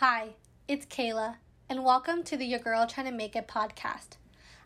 [0.00, 0.34] Hi,
[0.68, 1.38] it's Kayla,
[1.68, 4.10] and welcome to the Your Girl Trying to Make It podcast.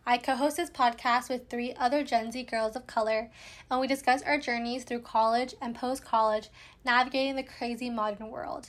[0.05, 3.31] I co host this podcast with three other Gen Z girls of color,
[3.71, 6.51] and we discuss our journeys through college and post college,
[6.85, 8.69] navigating the crazy modern world.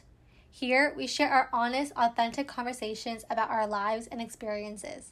[0.50, 5.12] Here, we share our honest, authentic conversations about our lives and experiences.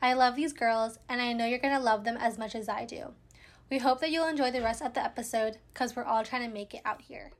[0.00, 2.70] I love these girls, and I know you're going to love them as much as
[2.70, 3.12] I do.
[3.70, 6.54] We hope that you'll enjoy the rest of the episode because we're all trying to
[6.54, 7.32] make it out here.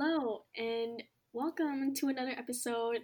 [0.00, 1.02] Hello, and
[1.32, 3.00] welcome to another episode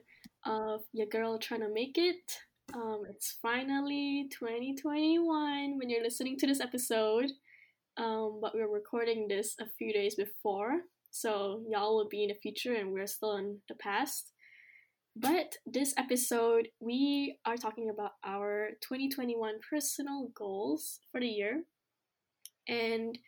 [0.47, 2.39] of Your Girl Trying to Make It.
[2.73, 7.33] Um, it's finally 2021 when you're listening to this episode,
[7.97, 12.39] um, but we're recording this a few days before, so y'all will be in the
[12.41, 14.31] future and we're still in the past.
[15.17, 21.64] But this episode, we are talking about our 2021 personal goals for the year,
[22.69, 23.19] and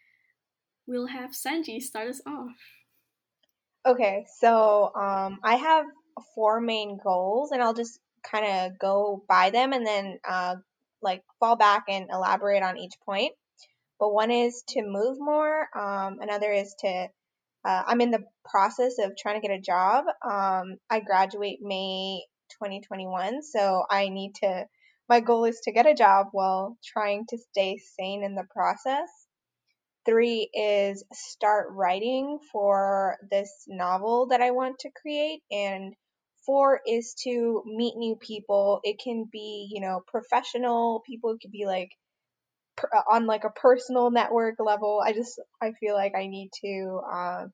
[0.86, 2.75] we'll have Sanji start us off.
[3.86, 5.86] Okay, so um, I have
[6.34, 10.56] four main goals, and I'll just kind of go by them and then uh,
[11.02, 13.32] like fall back and elaborate on each point.
[14.00, 15.68] But one is to move more.
[15.78, 17.08] Um, another is to
[17.64, 20.04] uh, I'm in the process of trying to get a job.
[20.24, 22.22] Um, I graduate May
[22.60, 24.66] 2021, so I need to.
[25.08, 29.25] My goal is to get a job while trying to stay sane in the process.
[30.06, 35.42] Three is start writing for this novel that I want to create.
[35.50, 35.94] And
[36.46, 38.80] four is to meet new people.
[38.84, 41.32] It can be, you know, professional people.
[41.32, 41.90] It could be like
[42.76, 45.02] per, on like a personal network level.
[45.04, 47.44] I just, I feel like I need to, uh,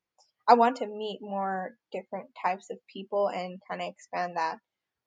[0.49, 4.59] I want to meet more different types of people and kind of expand that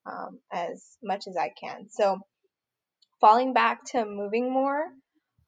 [0.05, 1.87] um, as much as I can.
[1.89, 2.19] So,
[3.21, 4.83] falling back to moving more,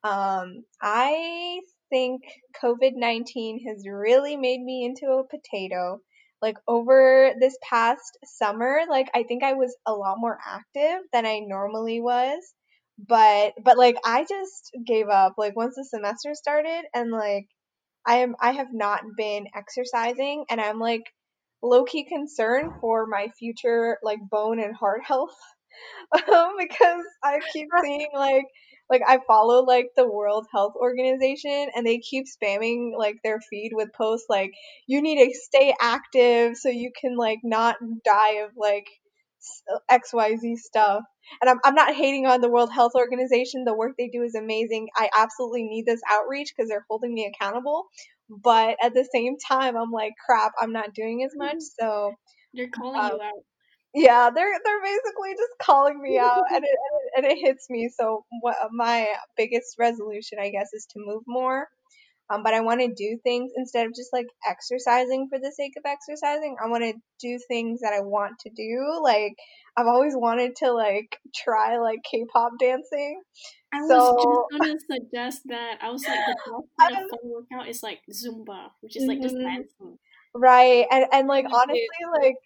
[0.04, 1.60] um, I
[1.90, 2.22] think
[2.62, 6.00] COVID 19 has really made me into a potato.
[6.40, 11.26] Like over this past summer, like I think I was a lot more active than
[11.26, 12.40] I normally was.
[12.98, 17.46] But but like I just gave up like once the semester started and like
[18.06, 21.02] I am I have not been exercising and I'm like
[21.62, 25.36] low key concerned for my future like bone and heart health
[26.32, 28.44] um, because I keep seeing like
[28.90, 33.72] like I follow like the World Health Organization and they keep spamming like their feed
[33.74, 34.52] with posts like
[34.86, 38.86] you need to stay active so you can like not die of like
[39.90, 41.02] XYZ stuff.
[41.42, 43.64] And I'm, I'm not hating on the World Health Organization.
[43.64, 44.88] The work they do is amazing.
[44.96, 47.86] I absolutely need this outreach because they're holding me accountable.
[48.30, 51.58] But at the same time, I'm like, crap, I'm not doing as much.
[51.78, 52.12] So
[52.54, 53.32] they're calling um, you out.
[53.94, 56.78] Yeah, they're they're basically just calling me out, and it,
[57.16, 57.90] and it hits me.
[57.98, 59.06] So what my
[59.36, 61.68] biggest resolution, I guess, is to move more.
[62.30, 65.72] Um, but I want to do things instead of just like exercising for the sake
[65.78, 66.56] of exercising.
[66.62, 69.00] I want to do things that I want to do.
[69.02, 69.34] Like
[69.78, 73.22] I've always wanted to like try like K-pop dancing.
[73.72, 75.78] I so, was just gonna suggest that.
[75.80, 79.34] I was like the best kind of workout is like Zumba, which is like just
[79.34, 79.44] mm-hmm.
[79.44, 79.98] dancing.
[80.34, 81.88] Right, and and like honestly,
[82.20, 82.36] like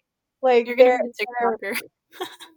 [0.43, 1.79] like You're be TikToker.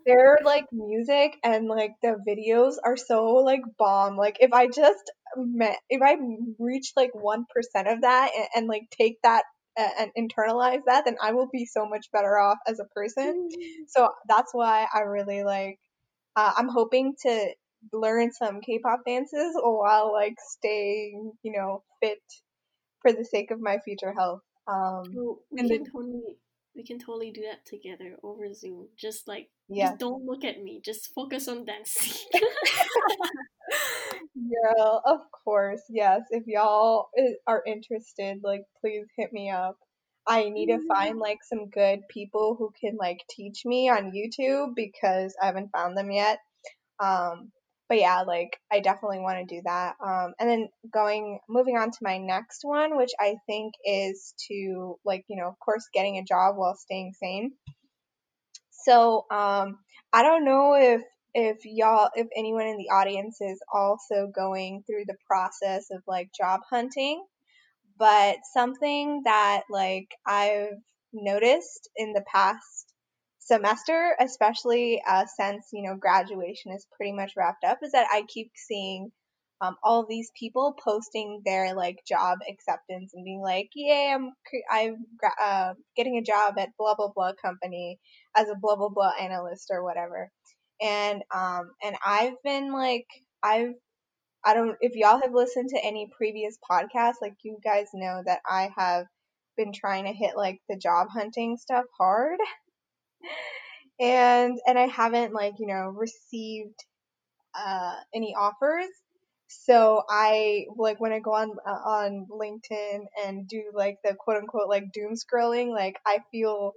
[0.05, 4.17] their like music and like the videos are so like bomb.
[4.17, 6.17] Like if I just met, if I
[6.59, 9.45] reach like one percent of that and, and, like take that
[9.79, 13.49] and internalize that, then I will be so much better off as a person.
[13.89, 15.79] so that's why I really like.
[16.35, 17.49] Uh, I'm hoping to
[17.93, 22.19] learn some K-pop dances while like staying, you know, fit
[23.01, 24.41] for the sake of my future health.
[24.67, 26.37] Um, well, we can the, totally
[26.77, 28.89] we can totally do that together over Zoom.
[28.97, 29.89] Just like, yeah.
[29.89, 30.81] just don't look at me.
[30.85, 32.13] Just focus on dancing.
[34.35, 36.23] yeah, of course, yes.
[36.31, 37.09] If y'all
[37.47, 39.77] are interested, like, please hit me up.
[40.29, 41.21] I need to find mm-hmm.
[41.21, 45.97] like some good people who can like teach me on YouTube because I haven't found
[45.97, 46.41] them yet.
[46.99, 47.53] Um,
[47.89, 49.95] but yeah, like I definitely want to do that.
[50.05, 54.97] Um, and then going, moving on to my next one, which I think is to
[55.05, 57.53] like, you know, of course, getting a job while staying sane.
[58.85, 59.79] So, um,
[60.13, 61.03] I don't know if,
[61.35, 66.31] if y'all, if anyone in the audience is also going through the process of like
[66.37, 67.25] job hunting,
[67.99, 70.79] but something that like I've
[71.13, 72.76] noticed in the past
[73.47, 78.25] semester, especially uh, since you know graduation is pretty much wrapped up, is that I
[78.29, 79.11] keep seeing
[79.61, 84.33] um, all these people posting their like job acceptance and being like, "Yay, I'm
[84.71, 85.07] I'm
[85.41, 87.99] uh, getting a job at blah blah blah company
[88.37, 90.31] as a blah blah blah analyst or whatever."
[90.83, 93.07] And um and I've been like
[93.43, 93.75] I've
[94.45, 98.41] I don't if y'all have listened to any previous podcasts, like you guys know that
[98.49, 99.07] I have
[99.57, 102.39] been trying to hit like the job hunting stuff hard.
[104.01, 106.85] and and I haven't like, you know, received
[107.55, 108.89] uh any offers
[109.49, 114.39] so I like when I go on uh, on LinkedIn and do like the quote
[114.39, 116.73] unquote like doom scrolling, like I feel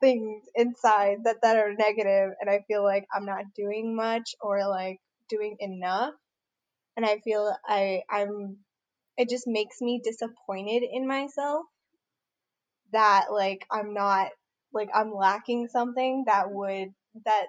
[0.00, 4.68] things inside that that are negative and I feel like I'm not doing much or
[4.68, 4.98] like
[5.28, 6.14] doing enough.
[6.96, 8.58] And I feel I I'm
[9.16, 11.66] it just makes me disappointed in myself
[12.92, 14.28] that like I'm not
[14.72, 16.88] like I'm lacking something that would
[17.24, 17.46] that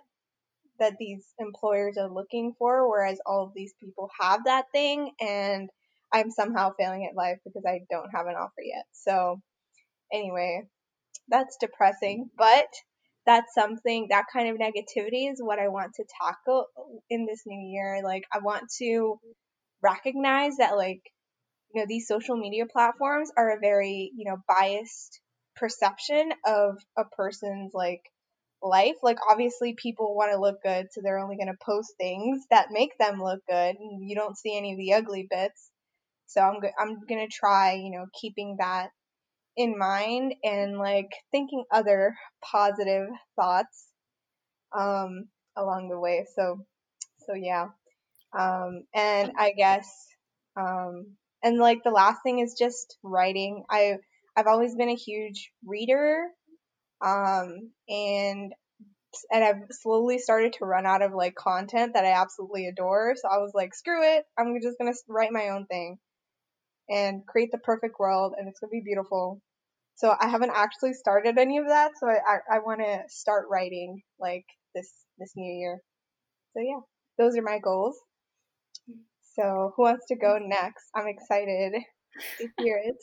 [0.80, 5.70] that these employers are looking for, whereas all of these people have that thing, and
[6.14, 8.86] I'm somehow failing at life because I don't have an offer yet.
[8.94, 9.42] So,
[10.14, 10.64] anyway,
[11.30, 12.68] that's depressing, but
[13.26, 16.66] that's something, that kind of negativity is what I want to tackle
[17.10, 18.02] in this new year.
[18.04, 19.20] Like, I want to
[19.84, 21.02] recognize that, like,
[21.74, 25.20] you know, these social media platforms are a very, you know, biased
[25.60, 28.02] perception of a person's, like,
[28.62, 28.96] life.
[29.04, 32.72] Like obviously people want to look good, so they're only going to post things that
[32.72, 35.72] make them look good, and you don't see any of the ugly bits.
[36.28, 38.90] So I'm go- I'm going to try, you know, keeping that
[39.58, 43.88] in mind and like thinking other positive thoughts
[44.78, 45.26] um
[45.58, 46.26] along the way.
[46.36, 46.66] So
[47.28, 47.68] so yeah.
[48.38, 49.90] Um and I guess
[50.58, 53.64] um and like the last thing is just writing.
[53.70, 53.98] I
[54.40, 56.30] I've always been a huge reader
[57.06, 58.54] um, and
[59.32, 63.16] and I've slowly started to run out of like content that I absolutely adore.
[63.16, 65.98] So I was like, screw it, I'm just gonna write my own thing
[66.90, 69.42] and create the perfect world, and it's gonna be beautiful.
[69.96, 73.48] So I haven't actually started any of that, so I I, I want to start
[73.52, 75.82] writing like this this new year.
[76.54, 76.80] So yeah,
[77.18, 77.98] those are my goals.
[79.36, 80.86] So who wants to go next?
[80.96, 81.74] I'm excited
[82.40, 82.98] to hear it.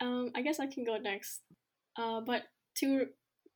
[0.00, 1.40] Um, I guess I can go next.
[1.98, 2.42] Uh, but
[2.78, 3.06] to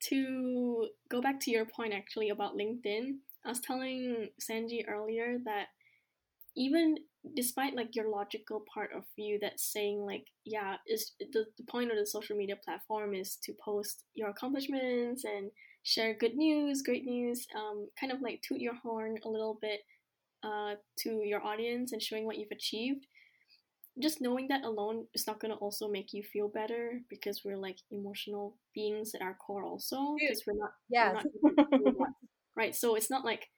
[0.08, 5.66] to go back to your point actually about LinkedIn, I was telling Sanji earlier that
[6.56, 6.96] even
[7.37, 11.90] despite like your logical part of you that's saying like yeah is the, the point
[11.90, 15.50] of the social media platform is to post your accomplishments and
[15.82, 19.81] share good news great news um, kind of like toot your horn a little bit
[20.42, 23.06] uh, to your audience and showing what you've achieved
[23.98, 27.56] just knowing that alone is not going to also make you feel better because we're
[27.56, 31.20] like emotional beings at our core also because we're not yeah.
[32.56, 33.48] right so it's not like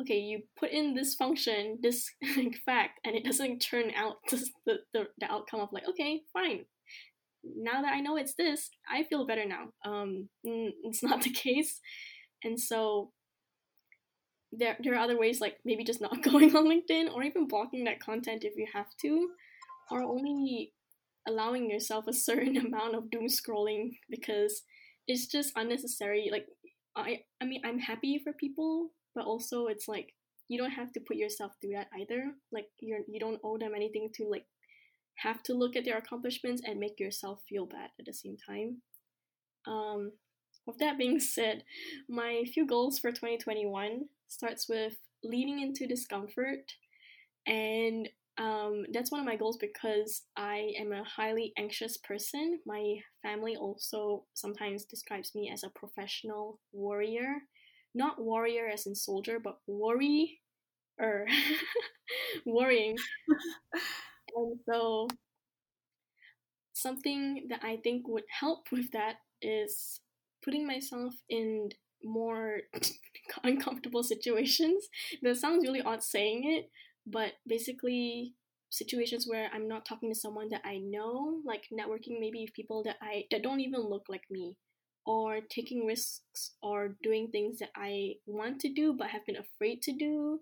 [0.00, 2.08] okay you put in this function this
[2.66, 6.64] fact and it doesn't turn out the, the, the outcome of like okay fine.
[7.42, 9.70] Now that i know it's this i feel better now.
[9.84, 11.80] Um it's not the case.
[12.44, 13.12] And so
[14.52, 17.84] there, there are other ways like maybe just not going on linkedin or even blocking
[17.84, 19.28] that content if you have to
[19.90, 20.72] or only
[21.28, 24.62] allowing yourself a certain amount of doom scrolling because
[25.06, 26.46] it's just unnecessary like
[26.96, 30.14] i i mean i'm happy for people but also it's like
[30.50, 32.32] you don't have to put yourself through that either.
[32.50, 34.46] Like you're you don't owe them anything to like
[35.14, 38.82] have to look at their accomplishments and make yourself feel bad at the same time.
[39.66, 40.12] Um
[40.66, 41.62] with that being said
[42.08, 46.72] my few goals for 2021 starts with leading into discomfort
[47.46, 48.08] and
[48.40, 52.60] um, that's one of my goals because I am a highly anxious person.
[52.66, 57.36] My family also sometimes describes me as a professional warrior.
[57.94, 60.40] Not warrior as in soldier, but worry
[61.00, 61.26] or
[62.46, 62.96] worrying.
[64.36, 65.08] and so
[66.72, 70.00] something that I think would help with that is
[70.44, 71.70] putting myself in
[72.02, 72.60] more
[73.44, 74.88] uncomfortable situations.
[75.22, 76.70] That sounds really odd saying it,
[77.10, 78.34] but basically
[78.70, 82.96] situations where I'm not talking to someone that I know, like networking maybe people that
[83.02, 84.56] I that don't even look like me,
[85.04, 89.82] or taking risks or doing things that I want to do but have been afraid
[89.82, 90.40] to do,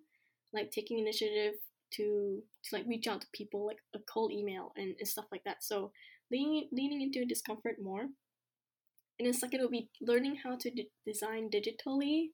[0.53, 1.55] like taking initiative
[1.95, 5.45] to to like reach out to people like a cold email and, and stuff like
[5.45, 5.65] that.
[5.65, 5.93] So
[6.31, 8.09] leaning leaning into discomfort more.
[9.19, 12.29] And then second would be learning how to d- design digitally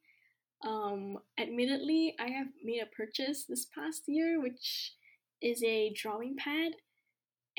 [0.65, 4.93] um, admittedly, I have made a purchase this past year, which
[5.43, 6.73] is a drawing pad,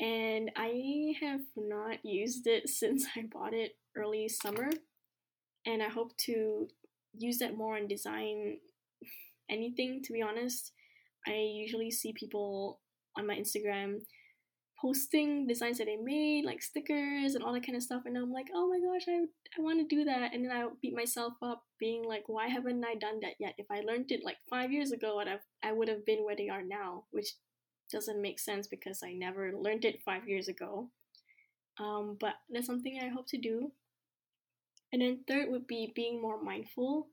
[0.00, 4.70] and I have not used it since I bought it early summer,
[5.64, 6.68] and I hope to
[7.16, 8.58] use that more and design
[9.50, 10.02] anything.
[10.04, 10.72] To be honest,
[11.26, 12.80] I usually see people
[13.16, 14.00] on my Instagram
[14.80, 18.02] posting designs that I made, like stickers and all that kind of stuff.
[18.04, 19.24] And I'm like, oh my gosh, I,
[19.58, 20.34] I want to do that.
[20.34, 23.54] And then I beat myself up being like, why haven't I done that yet?
[23.58, 26.36] If I learned it like five years ago, I'd have, I would have been where
[26.36, 27.28] they are now, which
[27.90, 30.90] doesn't make sense because I never learned it five years ago.
[31.78, 33.72] Um, but that's something I hope to do.
[34.92, 37.08] And then third would be being more mindful.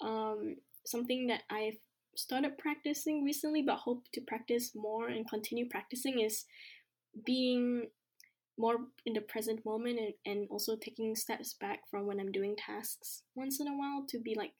[0.00, 1.78] Um, something that I've
[2.16, 6.44] started practicing recently, but hope to practice more and continue practicing is
[7.24, 7.88] being
[8.58, 12.56] more in the present moment and, and also taking steps back from when I'm doing
[12.56, 14.52] tasks once in a while to be like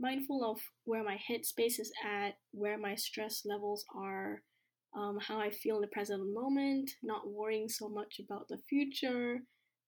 [0.00, 4.42] mindful of where my headspace is at, where my stress levels are,
[4.96, 9.42] um, how I feel in the present moment, not worrying so much about the future.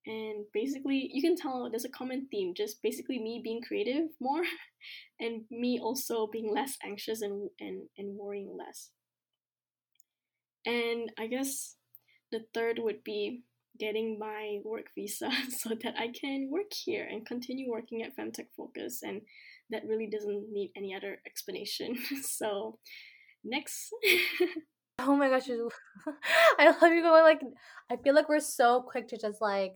[0.06, 4.42] And basically, you can tell there's a common theme just basically me being creative more
[5.20, 8.90] and me also being less anxious and, and, and worrying less.
[10.64, 11.75] And I guess
[12.32, 13.42] the third would be
[13.78, 18.48] getting my work visa so that I can work here and continue working at Femtech
[18.56, 19.02] Focus.
[19.02, 19.22] And
[19.70, 21.96] that really doesn't need any other explanation.
[22.22, 22.78] so,
[23.44, 23.92] next.
[24.98, 25.48] oh my gosh,
[26.58, 27.40] I love you going like,
[27.90, 29.74] I feel like we're so quick to just like,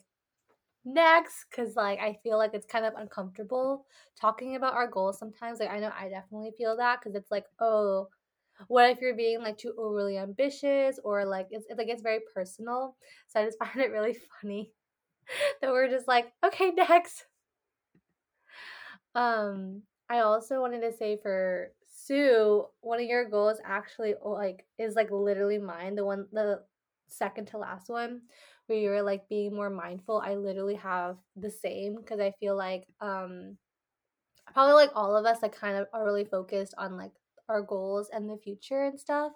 [0.84, 3.84] next because like i feel like it's kind of uncomfortable
[4.18, 7.44] talking about our goals sometimes like i know i definitely feel that because it's like
[7.60, 8.08] oh
[8.68, 12.20] what if you're being like too overly ambitious or like it's, it's like it's very
[12.34, 12.96] personal.
[13.28, 14.72] So i just find it really funny
[15.60, 17.26] that we're just like okay next.
[19.14, 24.96] Um i also wanted to say for sue one of your goals actually like is
[24.96, 26.60] like literally mine the one the
[27.08, 28.22] second to last one
[28.66, 30.22] where you're like being more mindful.
[30.24, 33.56] I literally have the same because i feel like um
[34.52, 37.12] probably like all of us like kind of are really focused on like
[37.50, 39.32] our goals and the future and stuff.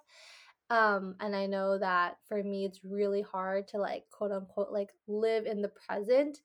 [0.71, 4.90] Um, and I know that for me, it's really hard to like quote unquote like
[5.06, 6.38] live in the present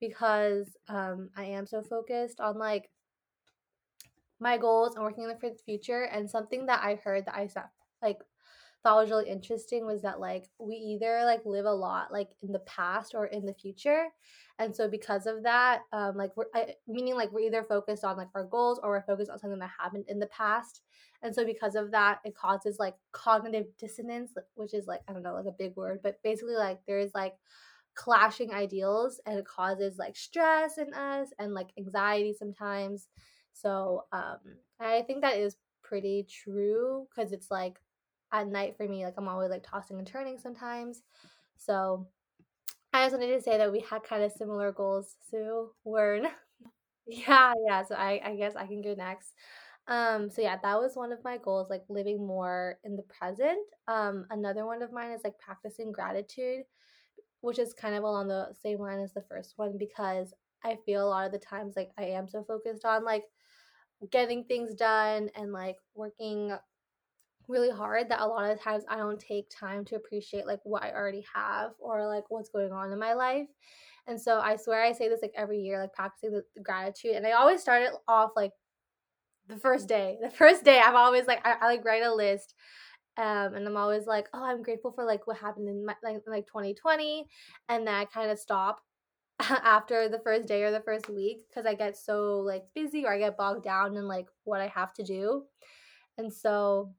[0.00, 2.90] because um, I am so focused on like
[4.38, 6.04] my goals and working for the future.
[6.04, 7.64] And something that I heard that I said,
[8.02, 8.18] like
[8.84, 12.52] thought was really interesting was that like we either like live a lot like in
[12.52, 14.08] the past or in the future
[14.58, 18.18] and so because of that um like we're I, meaning like we're either focused on
[18.18, 20.82] like our goals or we're focused on something that happened in the past
[21.22, 25.22] and so because of that it causes like cognitive dissonance which is like i don't
[25.22, 27.34] know like a big word but basically like there's like
[27.94, 33.08] clashing ideals and it causes like stress in us and like anxiety sometimes
[33.54, 34.36] so um
[34.78, 37.78] i think that is pretty true because it's like
[38.34, 41.02] at night for me like i'm always like tossing and turning sometimes.
[41.58, 42.08] So
[42.92, 46.26] i just wanted to say that we had kind of similar goals sue wern.
[47.06, 49.34] Yeah yeah so i i guess i can go next.
[49.88, 53.60] Um so yeah that was one of my goals like living more in the present.
[53.88, 56.64] Um another one of mine is like practicing gratitude
[57.42, 60.32] which is kind of along the same line as the first one because
[60.64, 63.24] i feel a lot of the times like i am so focused on like
[64.10, 66.52] getting things done and like working
[67.48, 70.82] really hard that a lot of times I don't take time to appreciate like what
[70.82, 73.48] I already have or like what's going on in my life.
[74.06, 77.12] And so I swear I say this like every year, like practicing the, the gratitude.
[77.16, 78.52] And I always start it off like
[79.48, 80.18] the first day.
[80.22, 82.54] The first day, I'm always like, I, I like write a list.
[83.16, 86.22] Um, and I'm always like, oh, I'm grateful for like what happened in my, like
[86.26, 87.26] like 2020,
[87.68, 88.80] and then I kind of stop
[89.40, 93.12] after the first day or the first week because I get so like busy or
[93.12, 95.44] I get bogged down in like what I have to do,
[96.18, 96.92] and so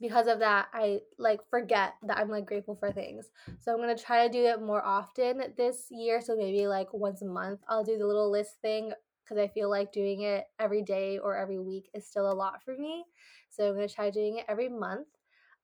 [0.00, 3.26] because of that i like forget that i'm like grateful for things.
[3.60, 7.22] So i'm to try to do it more often this year so maybe like once
[7.22, 8.92] a month i'll do the little list thing
[9.24, 12.62] because i feel like doing it every day or every week is still a lot
[12.64, 13.04] for me.
[13.50, 15.08] So i'm to try doing it every month.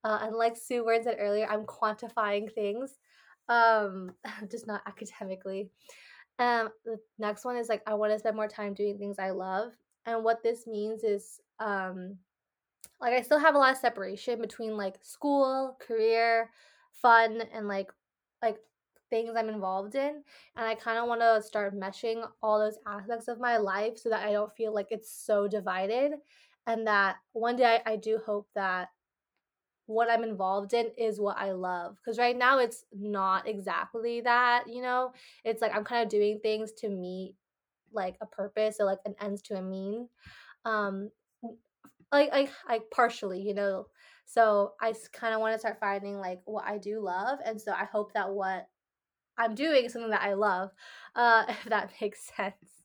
[0.03, 2.99] Uh, and like sue wern said earlier i'm quantifying things
[3.49, 4.13] um
[4.51, 5.71] just not academically.
[6.39, 9.31] Um the next one is like i want to spend more time doing things i
[9.31, 9.73] love
[10.07, 12.19] and what this means is um
[13.01, 16.51] like I still have a lot of separation between like school, career,
[16.93, 17.91] fun, and like
[18.43, 18.59] like
[19.11, 20.23] things I'm involved in.
[20.57, 24.09] And I kind of want to start meshing all those aspects of my life so
[24.11, 26.13] that I don't feel like it's so divided.
[26.67, 28.89] And that one day I, I do hope that
[29.87, 31.97] what I'm involved in is what I love.
[31.97, 35.13] Because right now it's not exactly that, you know?
[35.45, 37.35] It's like I'm kind of doing things to meet
[37.93, 40.09] like a purpose or like an ends to a mean.
[40.65, 41.11] Um,
[42.15, 43.87] like like like partially, you know.
[44.27, 47.73] So I kind of want to start finding like what I do love, and so
[47.73, 48.67] I hope that what
[49.37, 50.71] I'm doing is something that I love,
[51.15, 52.85] uh, if that makes sense.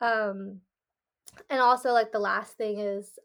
[0.00, 0.60] Um,
[1.50, 3.18] and also like the last thing is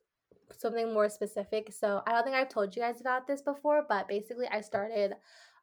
[0.57, 1.71] something more specific.
[1.73, 5.13] So I don't think I've told you guys about this before, but basically I started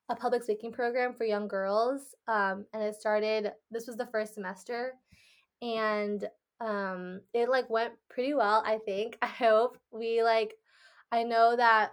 [0.08, 2.14] a public speaking program for young girls.
[2.26, 4.94] Um, and it started, this was the first semester.
[5.62, 6.28] And
[6.60, 9.18] um, it like went pretty well, I think.
[9.22, 10.54] I hope we like,
[11.12, 11.92] I know that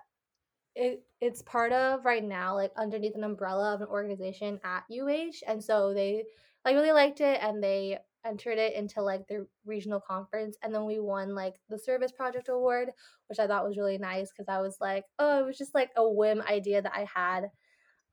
[0.76, 5.44] it it's part of right now like underneath an umbrella of an organization at UH
[5.48, 6.24] and so they
[6.64, 10.86] like really liked it and they entered it into like the regional conference and then
[10.86, 12.90] we won like the service project award
[13.28, 15.90] which i thought was really nice because i was like oh it was just like
[15.96, 17.50] a whim idea that i had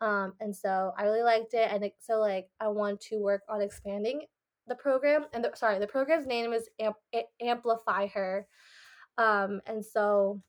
[0.01, 3.43] um and so i really liked it and it, so like i want to work
[3.49, 4.23] on expanding
[4.69, 8.47] the program and the, sorry the program's name is Amp- amplify her
[9.19, 10.41] um and so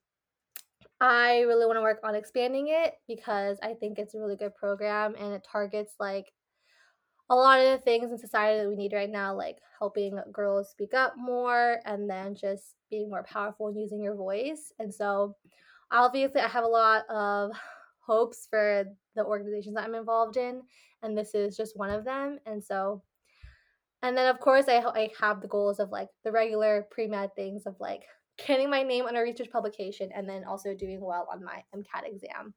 [1.01, 4.55] i really want to work on expanding it because i think it's a really good
[4.55, 6.31] program and it targets like
[7.29, 10.69] a lot of the things in society that we need right now, like helping girls
[10.69, 14.71] speak up more and then just being more powerful and using your voice.
[14.79, 15.35] And so,
[15.91, 17.51] obviously, I have a lot of
[17.99, 20.61] hopes for the organizations that I'm involved in,
[21.01, 22.37] and this is just one of them.
[22.45, 23.01] And so,
[24.05, 27.35] and then of course, I, I have the goals of like the regular pre med
[27.35, 28.03] things of like
[28.47, 32.05] getting my name on a research publication and then also doing well on my MCAT
[32.05, 32.53] exam.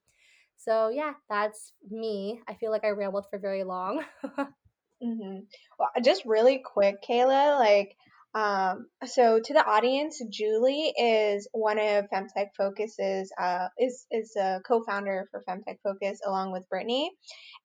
[0.57, 2.41] So yeah, that's me.
[2.49, 4.05] I feel like I rambled for very long.
[4.39, 5.39] mm-hmm.
[5.79, 7.97] Well, just really quick, Kayla, like,
[8.35, 14.61] um, so to the audience, Julie is one of Femtech Focus's, uh, is, is a
[14.67, 17.11] co-founder for Femtech Focus along with Brittany.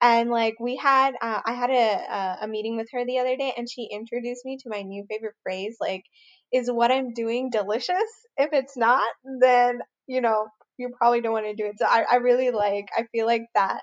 [0.01, 3.53] And like we had, uh, I had a, a meeting with her the other day
[3.57, 6.03] and she introduced me to my new favorite phrase, like,
[6.51, 7.97] is what I'm doing delicious?
[8.37, 9.03] If it's not,
[9.41, 11.77] then, you know, you probably don't want to do it.
[11.77, 13.81] So I, I really like, I feel like that,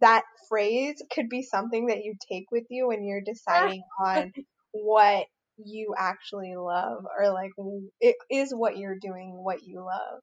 [0.00, 4.32] that phrase could be something that you take with you when you're deciding on
[4.72, 5.26] what
[5.58, 7.52] you actually love or like
[8.00, 10.20] it is what you're doing what you love.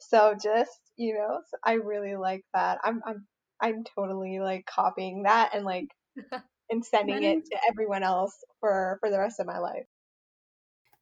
[0.00, 2.78] So just, you know, I really like that.
[2.84, 3.26] I'm, I'm,
[3.60, 5.88] I'm totally like copying that and like,
[6.70, 9.86] and sending it to everyone else for, for the rest of my life.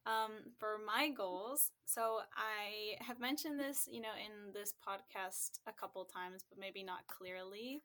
[0.05, 5.71] Um, for my goals, so I have mentioned this, you know, in this podcast a
[5.71, 7.83] couple times, but maybe not clearly.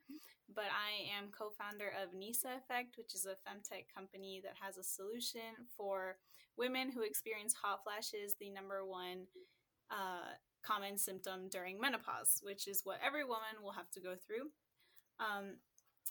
[0.53, 4.83] But I am co-founder of Nisa Effect, which is a femtech company that has a
[4.83, 6.17] solution for
[6.57, 9.23] women who experience hot flashes, the number one
[9.89, 14.51] uh, common symptom during menopause, which is what every woman will have to go through.
[15.19, 15.55] Um,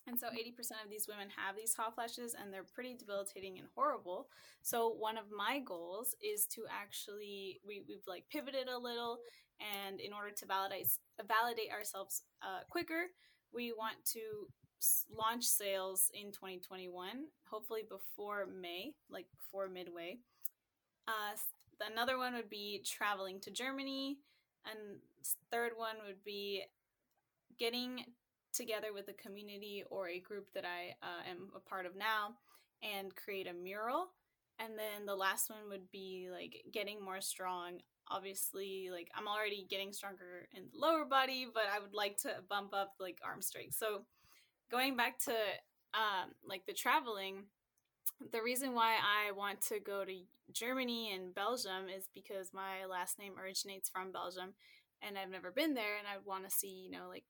[0.09, 3.69] and so 80% of these women have these hot flashes and they're pretty debilitating and
[3.75, 4.29] horrible.
[4.63, 9.19] So one of my goals is to actually we, we've like pivoted a little
[9.61, 10.89] and in order to validate
[11.27, 13.07] validate ourselves uh, quicker,
[13.53, 14.47] we want to
[15.11, 20.19] launch sales in 2021, hopefully before May, like before midway.
[21.09, 21.37] Uh,
[21.91, 24.19] another one would be traveling to Germany,
[24.65, 25.01] and
[25.51, 26.63] third one would be
[27.59, 28.05] getting
[28.59, 32.35] together with a community or a group that I uh, am a part of now
[32.83, 34.09] and create a mural.
[34.59, 37.79] And then the last one would be like getting more strong.
[38.11, 42.43] Obviously, like I'm already getting stronger in the lower body, but I would like to
[42.51, 43.77] bump up like arm strength.
[43.77, 44.03] So
[44.71, 45.33] going back to
[45.95, 47.45] um, like the traveling,
[48.33, 50.13] the reason why I want to go to
[50.53, 54.55] Germany and Belgium is because my last name originates from Belgium
[55.03, 57.25] and I've never been there and I want to see, you know, like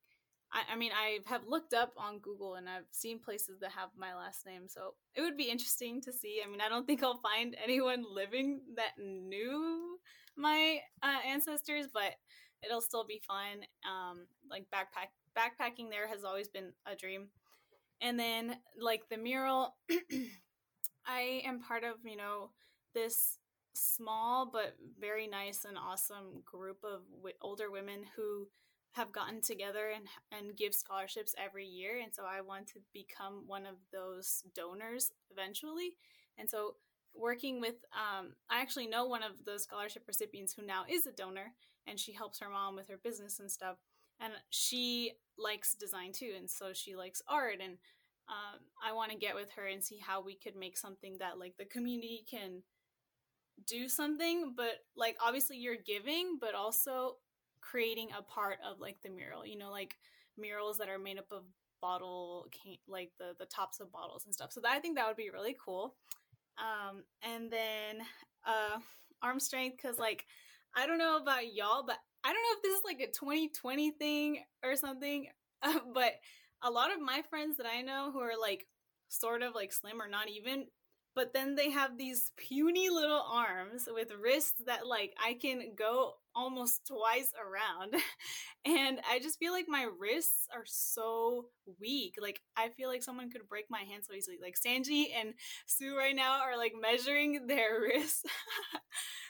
[0.53, 3.91] I, I mean, I have looked up on Google and I've seen places that have
[3.97, 6.41] my last name, so it would be interesting to see.
[6.45, 9.99] I mean, I don't think I'll find anyone living that knew
[10.37, 12.15] my uh, ancestors, but
[12.65, 13.65] it'll still be fun.
[13.87, 17.29] Um, like backpack backpacking there has always been a dream.
[18.01, 19.77] And then like the mural,
[21.07, 22.51] I am part of you know
[22.95, 23.39] this
[23.75, 28.49] small but very nice and awesome group of w- older women who
[28.92, 32.01] have gotten together and and give scholarships every year.
[32.03, 35.94] And so I want to become one of those donors eventually.
[36.38, 36.77] And so
[37.14, 41.12] working with um, I actually know one of the scholarship recipients who now is a
[41.12, 41.53] donor
[41.87, 43.77] and she helps her mom with her business and stuff.
[44.20, 47.59] And she likes design too and so she likes art.
[47.62, 47.79] And
[48.29, 51.38] um, I want to get with her and see how we could make something that
[51.38, 52.62] like the community can
[53.66, 54.55] do something.
[54.57, 57.16] But like obviously you're giving but also
[57.61, 59.97] creating a part of like the mural you know like
[60.37, 61.42] murals that are made up of
[61.81, 64.53] bottle can- like the the tops of bottles and stuff.
[64.53, 65.94] So that, i think that would be really cool.
[66.59, 67.99] Um and then
[68.47, 68.79] uh
[69.23, 70.27] arm strength because like
[70.77, 73.90] i don't know about y'all but i don't know if this is like a 2020
[73.92, 75.27] thing or something
[75.94, 76.12] but
[76.62, 78.66] a lot of my friends that i know who are like
[79.09, 80.66] sort of like slim or not even
[81.18, 86.12] but then they have these puny little arms with wrists that like I can go
[86.33, 88.00] almost twice around.
[88.64, 91.46] and I just feel like my wrists are so
[91.81, 92.14] weak.
[92.22, 94.37] Like I feel like someone could break my hand so easily.
[94.40, 95.35] Like Sanji and
[95.66, 98.22] Sue right now are like measuring their wrists.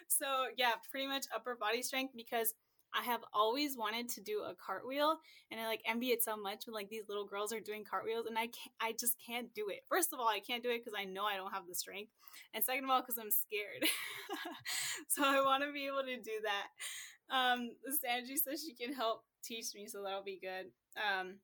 [0.08, 0.26] so
[0.58, 2.52] yeah, pretty much upper body strength because
[2.94, 5.18] I have always wanted to do a cartwheel
[5.50, 8.26] and I like envy it so much when like these little girls are doing cartwheels
[8.26, 9.84] and I can't I just can't do it.
[9.88, 12.12] First of all, I can't do it because I know I don't have the strength.
[12.54, 13.84] And second of all, because I'm scared.
[15.08, 17.34] so I want to be able to do that.
[17.34, 20.70] Um Sanji says she can help teach me, so that'll be good.
[20.96, 21.36] Um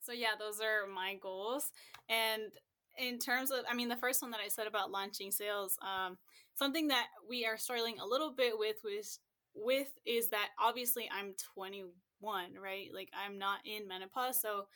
[0.00, 1.70] so yeah, those are my goals.
[2.08, 2.42] And
[2.98, 6.18] in terms of I mean the first one that I said about launching sales, um
[6.54, 9.18] something that we are struggling a little bit with was
[9.54, 12.88] with is that obviously I'm 21, right?
[12.92, 14.66] Like I'm not in menopause, so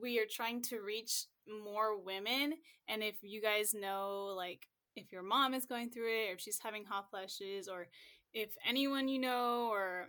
[0.00, 2.54] we are trying to reach more women.
[2.88, 6.40] And if you guys know, like, if your mom is going through it, or if
[6.40, 7.88] she's having hot flashes, or
[8.32, 10.08] if anyone you know, or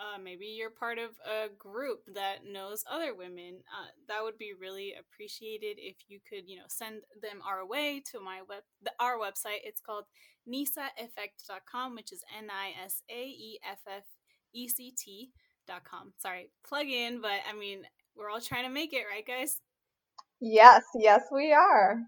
[0.00, 4.52] uh, maybe you're part of a group that knows other women, uh, that would be
[4.58, 8.90] really appreciated if you could, you know, send them our way to my web, the,
[8.98, 9.60] our website.
[9.62, 10.04] It's called
[10.48, 14.04] nisaeffect.com, which is N I S A E F F
[14.54, 16.14] E C T.com.
[16.16, 17.82] Sorry, plug in, but I mean,
[18.16, 19.60] we're all trying to make it, right, guys?
[20.40, 22.00] Yes, yes, we are.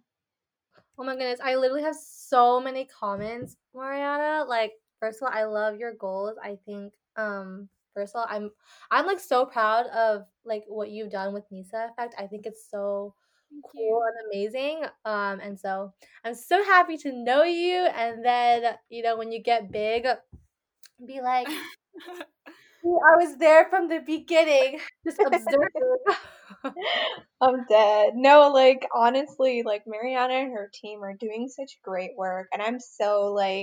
[0.99, 4.45] Oh my goodness, I literally have so many comments, Mariana.
[4.49, 6.37] Like, first of all, I love your goals.
[6.43, 8.51] I think um first of all, I'm
[8.91, 12.15] I'm like so proud of like what you've done with Nisa Effect.
[12.19, 13.15] I think it's so
[13.51, 14.03] Thank cool you.
[14.07, 14.85] and amazing.
[15.05, 15.93] Um, and so
[16.25, 17.87] I'm so happy to know you.
[17.95, 20.07] And then you know when you get big,
[21.07, 21.49] be like,
[22.85, 25.97] I was there from the beginning, just observing.
[27.41, 28.13] I'm dead.
[28.15, 32.79] No, like honestly, like Mariana and her team are doing such great work, and I'm
[32.81, 33.61] so like